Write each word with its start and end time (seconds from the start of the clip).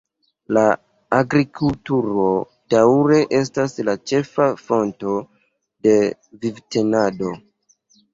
La 0.57 0.61
agrikulturo 1.15 2.23
daŭre 2.73 3.19
estas 3.39 3.75
la 3.89 3.95
ĉefa 4.13 4.47
fonto 4.63 5.13
de 5.89 5.93
vivtenado. 6.47 7.35